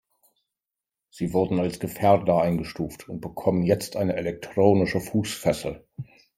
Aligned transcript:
Sie 1.11 1.31
wurden 1.31 1.59
als 1.59 1.79
Gefährder 1.79 2.41
eingestuft 2.41 3.07
und 3.07 3.21
bekommen 3.21 3.61
jetzt 3.61 3.95
eine 3.97 4.15
elektronische 4.15 4.99
Fußfessel. 4.99 5.85